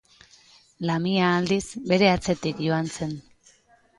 Lamia 0.89 1.27
aldiz 1.33 1.61
bere 1.91 2.09
atzetik 2.13 2.61
joan 2.69 2.89
zen. 2.97 3.13